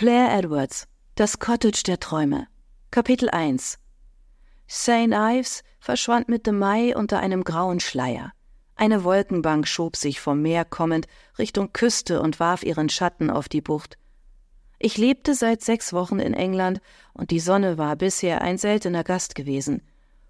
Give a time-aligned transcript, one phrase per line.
[0.00, 2.46] Claire Edwards Das Cottage der Träume
[2.90, 3.78] Kapitel 1
[4.66, 4.88] St.
[5.12, 8.32] Ives verschwand Mitte Mai unter einem grauen Schleier.
[8.76, 11.06] Eine Wolkenbank schob sich vom Meer kommend
[11.38, 13.98] Richtung Küste und warf ihren Schatten auf die Bucht.
[14.78, 16.80] Ich lebte seit sechs Wochen in England
[17.12, 19.82] und die Sonne war bisher ein seltener Gast gewesen.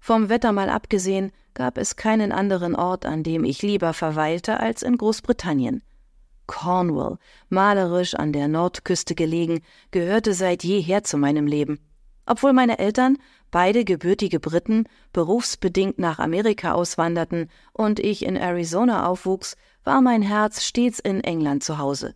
[0.00, 4.82] Vom Wetter mal abgesehen gab es keinen anderen Ort, an dem ich lieber verweilte als
[4.82, 5.82] in Großbritannien.
[6.48, 7.18] Cornwall,
[7.48, 9.60] malerisch an der Nordküste gelegen,
[9.92, 11.78] gehörte seit jeher zu meinem Leben.
[12.26, 13.16] Obwohl meine Eltern,
[13.52, 20.64] beide gebürtige Briten, berufsbedingt nach Amerika auswanderten und ich in Arizona aufwuchs, war mein Herz
[20.64, 22.14] stets in England zu Hause.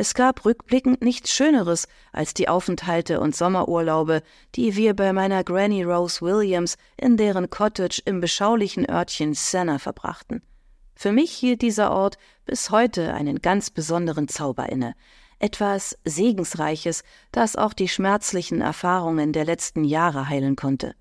[0.00, 4.22] Es gab rückblickend nichts Schöneres als die Aufenthalte und Sommerurlaube,
[4.54, 10.42] die wir bei meiner Granny Rose Williams in deren Cottage im beschaulichen Örtchen Senna verbrachten.
[11.00, 14.96] Für mich hielt dieser Ort bis heute einen ganz besonderen Zauber inne,
[15.38, 20.96] etwas Segensreiches, das auch die schmerzlichen Erfahrungen der letzten Jahre heilen konnte.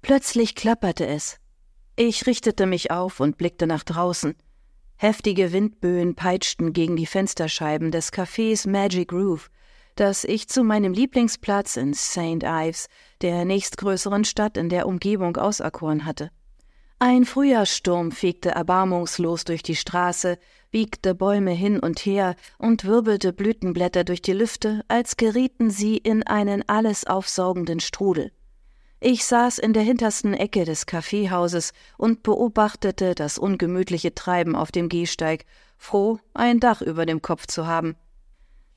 [0.00, 1.40] Plötzlich klapperte es.
[1.96, 4.36] Ich richtete mich auf und blickte nach draußen.
[4.94, 9.50] Heftige Windböen peitschten gegen die Fensterscheiben des Cafés Magic Groove,
[9.96, 12.44] das ich zu meinem Lieblingsplatz in St.
[12.44, 12.86] Ives,
[13.22, 16.30] der nächstgrößeren Stadt in der Umgebung, auserkoren hatte.
[16.98, 20.38] Ein Frühjahrssturm fegte erbarmungslos durch die Straße,
[20.70, 26.22] wiegte Bäume hin und her und wirbelte Blütenblätter durch die Lüfte, als gerieten sie in
[26.22, 28.32] einen alles aufsaugenden Strudel.
[28.98, 34.88] Ich saß in der hintersten Ecke des Kaffeehauses und beobachtete das ungemütliche Treiben auf dem
[34.88, 35.44] Gehsteig,
[35.76, 37.96] froh, ein Dach über dem Kopf zu haben.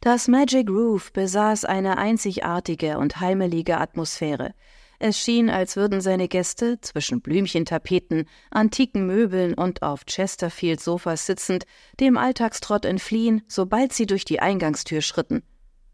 [0.02, 4.54] Das Magic Roof besaß eine einzigartige und heimelige Atmosphäre.
[5.02, 11.66] Es schien, als würden seine Gäste zwischen Blümchentapeten, antiken Möbeln und auf Chesterfield-Sofas sitzend
[12.02, 15.42] dem Alltagstrott entfliehen, sobald sie durch die Eingangstür schritten.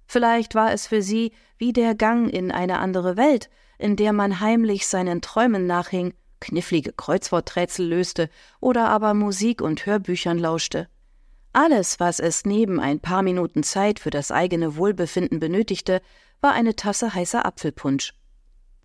[0.08, 4.40] Vielleicht war es für sie wie der Gang in eine andere Welt, in der man
[4.40, 8.30] heimlich seinen Träumen nachhing, knifflige Kreuzworträtsel löste
[8.60, 10.88] oder aber Musik und Hörbüchern lauschte.
[11.54, 16.02] Alles, was es neben ein paar Minuten Zeit für das eigene Wohlbefinden benötigte,
[16.42, 18.14] war eine Tasse heißer Apfelpunsch.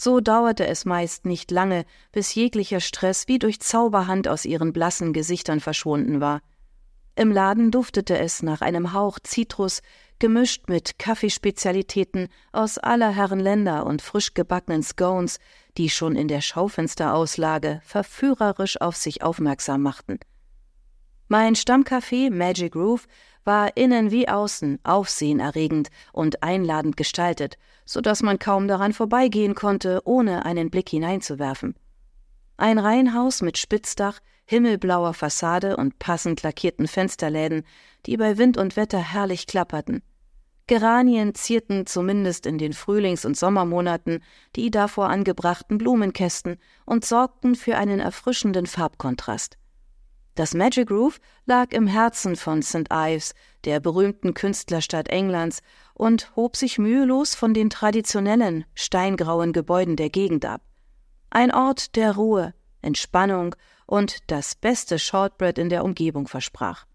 [0.00, 5.12] So dauerte es meist nicht lange, bis jeglicher Stress wie durch Zauberhand aus ihren blassen
[5.12, 6.40] Gesichtern verschwunden war.
[7.16, 9.82] Im Laden duftete es nach einem Hauch Zitrus,
[10.18, 15.38] gemischt mit Kaffeespezialitäten aus aller Herren Länder und frisch gebackenen Scones,
[15.76, 20.18] die schon in der Schaufensterauslage verführerisch auf sich aufmerksam machten.
[21.32, 23.06] Mein Stammcafé Magic Roof
[23.44, 30.00] war innen wie außen aufsehenerregend und einladend gestaltet, so dass man kaum daran vorbeigehen konnte,
[30.04, 31.76] ohne einen Blick hineinzuwerfen.
[32.56, 37.62] Ein Reihenhaus mit Spitzdach, himmelblauer Fassade und passend lackierten Fensterläden,
[38.06, 40.02] die bei Wind und Wetter herrlich klapperten.
[40.66, 44.18] Geranien zierten zumindest in den Frühlings- und Sommermonaten
[44.56, 49.59] die davor angebrachten Blumenkästen und sorgten für einen erfrischenden Farbkontrast.
[50.34, 52.86] Das Magic Roof lag im Herzen von St.
[52.90, 55.60] Ives, der berühmten Künstlerstadt Englands,
[55.94, 60.62] und hob sich mühelos von den traditionellen, steingrauen Gebäuden der Gegend ab.
[61.30, 63.54] Ein Ort der Ruhe, Entspannung
[63.86, 66.86] und das beste Shortbread in der Umgebung versprach.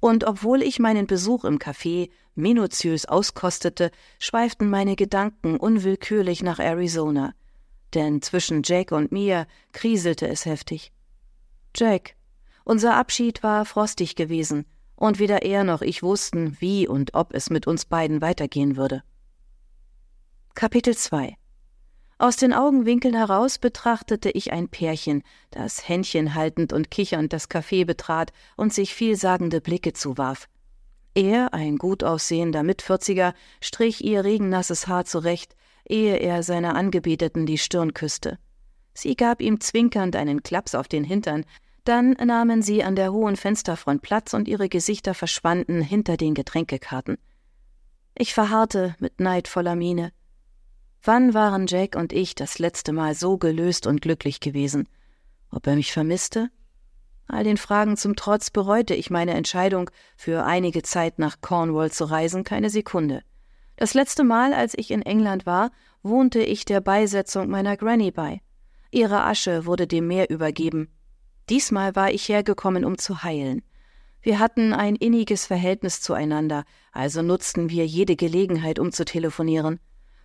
[0.00, 7.34] Und obwohl ich meinen Besuch im Café minutiös auskostete, schweiften meine Gedanken unwillkürlich nach Arizona.
[7.94, 10.92] Denn zwischen Jack und mir kriselte es heftig.
[11.76, 12.16] Jack.
[12.64, 14.66] Unser Abschied war frostig gewesen,
[14.96, 19.02] und weder er noch ich wussten, wie und ob es mit uns beiden weitergehen würde.
[20.54, 21.36] Kapitel 2
[22.16, 27.84] aus den Augenwinkeln heraus betrachtete ich ein Pärchen, das Händchen haltend und kichernd das Café
[27.84, 30.48] betrat und sich vielsagende Blicke zuwarf.
[31.14, 35.56] Er, ein gut aussehender Mitvierziger, strich ihr regennasses Haar zurecht,
[35.88, 38.38] ehe er seiner Angebeteten die Stirn küsste.
[38.94, 41.44] Sie gab ihm zwinkernd einen Klaps auf den Hintern,
[41.84, 47.18] dann nahmen sie an der hohen Fensterfront Platz und ihre Gesichter verschwanden hinter den Getränkekarten.
[48.16, 50.12] Ich verharrte mit neidvoller Miene.
[51.02, 54.88] Wann waren Jack und ich das letzte Mal so gelöst und glücklich gewesen?
[55.50, 56.48] Ob er mich vermisste?
[57.26, 62.04] All den Fragen zum Trotz bereute ich meine Entscheidung, für einige Zeit nach Cornwall zu
[62.04, 63.22] reisen, keine Sekunde.
[63.76, 65.70] Das letzte Mal, als ich in England war,
[66.02, 68.40] wohnte ich der Beisetzung meiner Granny bei.
[68.90, 70.88] Ihre Asche wurde dem Meer übergeben.
[71.48, 73.62] Diesmal war ich hergekommen, um zu heilen.
[74.22, 79.80] Wir hatten ein inniges Verhältnis zueinander, also nutzten wir jede Gelegenheit, um zu telefonieren.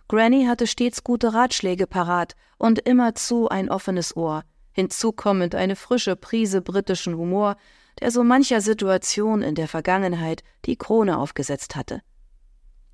[0.08, 6.16] Granny hatte stets gute Ratschläge parat und immerzu ein offenes Ohr, hinzu kommend eine frische
[6.16, 7.56] Prise britischen Humor,
[8.00, 12.00] der so mancher Situation in der Vergangenheit die Krone aufgesetzt hatte.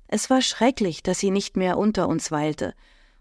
[0.07, 2.73] Es war schrecklich, dass sie nicht mehr unter uns weilte,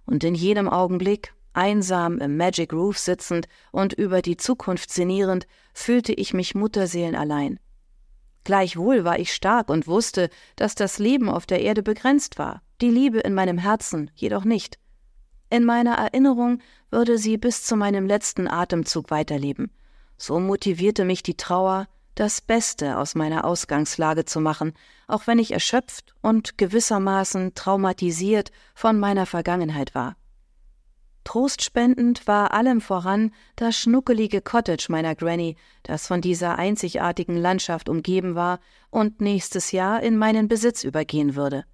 [0.06, 6.12] und in jedem Augenblick, einsam im Magic Roof sitzend und über die Zukunft sinnierend, fühlte
[6.12, 7.58] ich mich mutterseelenallein.
[8.44, 12.90] Gleichwohl war ich stark und wusste, dass das Leben auf der Erde begrenzt war, die
[12.90, 14.78] Liebe in meinem Herzen jedoch nicht.
[15.50, 16.60] In meiner Erinnerung
[16.90, 19.70] würde sie bis zu meinem letzten Atemzug weiterleben.
[20.16, 24.72] So motivierte mich die Trauer, das Beste aus meiner Ausgangslage zu machen,
[25.06, 30.16] auch wenn ich erschöpft und gewissermaßen traumatisiert von meiner Vergangenheit war.
[31.26, 38.34] Trostspendend war allem voran das schnuckelige Cottage meiner Granny, das von dieser einzigartigen Landschaft umgeben
[38.34, 41.64] war und nächstes Jahr in meinen Besitz übergehen würde.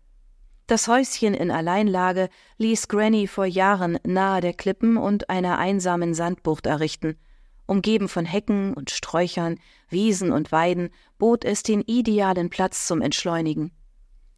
[0.67, 6.67] Das Häuschen in Alleinlage ließ Granny vor Jahren nahe der Klippen und einer einsamen Sandbucht
[6.67, 7.17] errichten–
[7.67, 9.59] Umgeben von Hecken und Sträuchern,
[9.89, 13.73] Wiesen und Weiden bot es den idealen Platz zum Entschleunigen.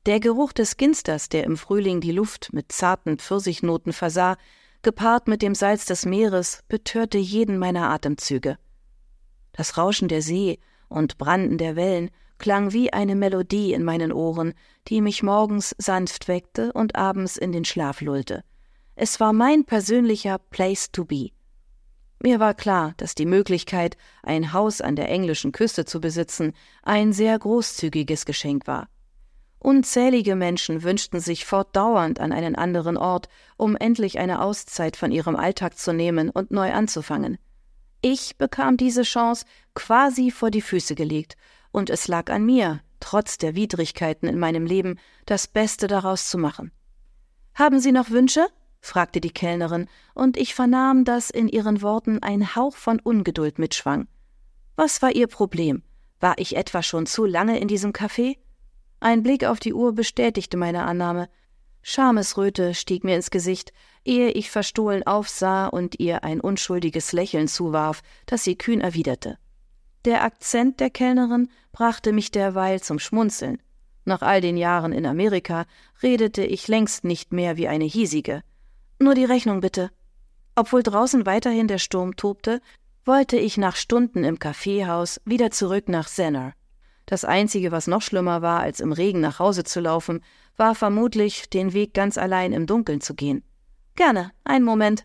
[0.06, 4.36] Der Geruch des Ginsters, der im Frühling die Luft mit zarten Pfirsichnoten versah,
[4.84, 8.56] gepaart mit dem Salz des Meeres, betörte jeden meiner Atemzüge.
[9.52, 10.58] Das Rauschen der See
[10.88, 14.54] und Branden der Wellen klang wie eine Melodie in meinen Ohren,
[14.88, 18.44] die mich morgens sanft weckte und abends in den Schlaf lullte.
[18.96, 21.30] Es war mein persönlicher Place to be.
[22.20, 26.52] Mir war klar, dass die Möglichkeit, ein Haus an der englischen Küste zu besitzen,
[26.82, 28.88] ein sehr großzügiges Geschenk war.
[29.64, 35.36] Unzählige Menschen wünschten sich fortdauernd an einen anderen Ort, um endlich eine Auszeit von ihrem
[35.36, 37.38] Alltag zu nehmen und neu anzufangen.
[38.02, 41.38] Ich bekam diese Chance quasi vor die Füße gelegt,
[41.72, 46.36] und es lag an mir, trotz der Widrigkeiten in meinem Leben, das Beste daraus zu
[46.36, 46.70] machen.
[47.54, 48.46] Haben Sie noch Wünsche?
[48.82, 54.08] fragte die Kellnerin, und ich vernahm, dass in ihren Worten ein Hauch von Ungeduld mitschwang.
[54.76, 55.82] Was war ihr Problem?
[56.20, 58.36] War ich etwa schon zu lange in diesem Café?
[59.00, 61.28] Ein Blick auf die Uhr bestätigte meine Annahme.
[61.82, 63.72] Schamesröte stieg mir ins Gesicht,
[64.04, 69.38] ehe ich verstohlen aufsah und ihr ein unschuldiges Lächeln zuwarf, das sie kühn erwiderte.
[70.04, 73.62] Der Akzent der Kellnerin brachte mich derweil zum Schmunzeln.
[74.04, 75.64] Nach all den Jahren in Amerika
[76.02, 78.42] redete ich längst nicht mehr wie eine hiesige.
[78.98, 79.90] Nur die Rechnung bitte.
[80.54, 82.60] Obwohl draußen weiterhin der Sturm tobte,
[83.04, 86.52] wollte ich nach Stunden im Kaffeehaus wieder zurück nach Senner.
[87.06, 90.22] Das Einzige, was noch schlimmer war, als im Regen nach Hause zu laufen,
[90.56, 93.42] war vermutlich, den Weg ganz allein im Dunkeln zu gehen.
[93.96, 95.04] Gerne, einen Moment.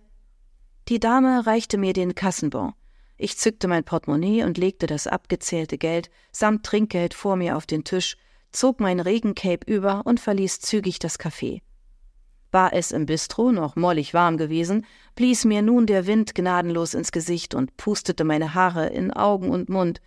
[0.87, 2.73] Die Dame reichte mir den Kassenbon.
[3.17, 7.83] Ich zückte mein Portemonnaie und legte das abgezählte Geld samt Trinkgeld vor mir auf den
[7.83, 8.15] Tisch,
[8.51, 11.61] zog mein Regencape über und verließ zügig das Café.
[12.51, 14.85] War es im Bistro noch mollig warm gewesen,
[15.15, 19.69] blies mir nun der Wind gnadenlos ins Gesicht und pustete meine Haare in Augen und
[19.69, 20.01] Mund.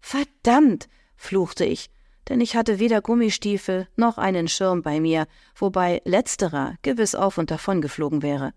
[0.00, 1.90] Verdammt, fluchte ich,
[2.28, 7.50] denn ich hatte weder Gummistiefel noch einen Schirm bei mir, wobei letzterer gewiss auf und
[7.50, 8.52] davon geflogen wäre.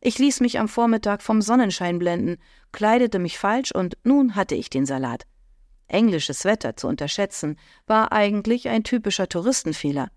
[0.00, 2.36] Ich ließ mich am Vormittag vom Sonnenschein blenden,
[2.72, 5.26] kleidete mich falsch und nun hatte ich den Salat.
[5.88, 10.10] Englisches Wetter zu unterschätzen, war eigentlich ein typischer Touristenfehler.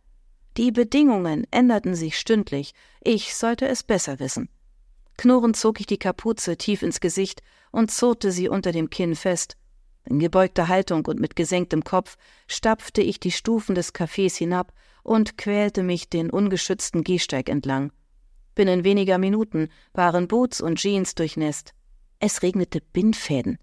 [0.57, 4.49] Die Bedingungen änderten sich stündlich, ich sollte es besser wissen.
[5.17, 9.57] Knurrend zog ich die Kapuze tief ins Gesicht und zurrte sie unter dem Kinn fest.
[10.09, 12.17] In gebeugter Haltung und mit gesenktem Kopf
[12.47, 14.73] stapfte ich die Stufen des Cafés hinab
[15.03, 17.91] und quälte mich den ungeschützten Gehsteig entlang.
[18.55, 21.73] Binnen weniger Minuten waren Boots und Jeans durchnässt.
[22.19, 23.59] Es regnete Bindfäden.